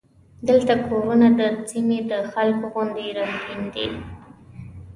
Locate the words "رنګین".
3.17-3.61